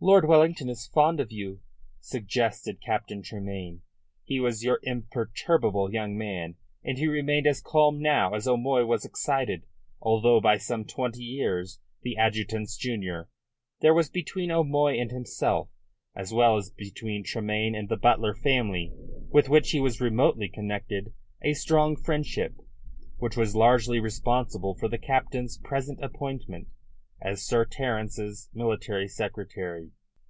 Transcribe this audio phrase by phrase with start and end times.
[0.00, 1.58] "Lord Wellington is fond of you,"
[1.98, 3.82] suggested Captain Tremayne.
[4.22, 9.04] He was your imperturbable young man, and he remained as calm now as O'Moy was
[9.04, 9.64] excited.
[10.00, 13.28] Although by some twenty years the adjutant's junior,
[13.80, 15.68] there was between O'Moy and himself,
[16.14, 18.92] as well as between Tremayne and the Butler family,
[19.30, 21.12] with which he was remotely connected,
[21.42, 22.54] a strong friendship,
[23.16, 26.68] which was largely responsible for the captain's present appointment
[27.20, 29.90] as Sir Terence's military secretary.